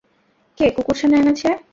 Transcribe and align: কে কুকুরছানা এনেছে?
কে 0.57 0.65
কুকুরছানা 0.75 1.15
এনেছে? 1.21 1.49